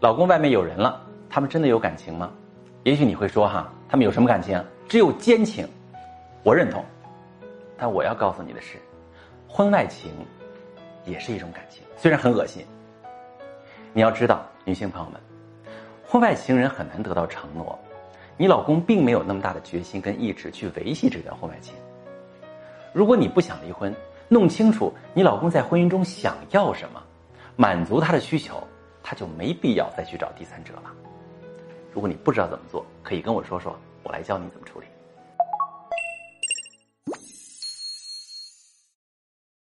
[0.00, 2.30] 老公外面有人了，他们真的有感情吗？
[2.84, 4.62] 也许你会说哈，他们有什么感情？
[4.88, 5.68] 只有奸情。
[6.44, 6.84] 我认同，
[7.76, 8.78] 但我要告诉你的是，
[9.48, 10.12] 婚外情
[11.04, 12.64] 也是一种感情，虽然很恶心。
[13.92, 15.20] 你要知道，女性朋友们，
[16.06, 17.76] 婚外情人很难得到承诺，
[18.36, 21.74] 你老公并没有那么大的决心跟意志去维系这段婚外情。
[22.92, 23.92] 如果你不想离婚，
[24.28, 27.02] 弄清楚你老公在婚姻中想要什么，
[27.56, 28.62] 满足他的需求，
[29.10, 30.92] 他就没必要再去找第三者了。
[31.94, 34.86] 如果你不知道怎么做，可以跟我说说，我来教你怎么处理。